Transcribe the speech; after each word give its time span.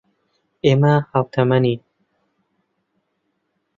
ئێمە 0.65 0.93
ھاوتەمەنین. 1.11 1.79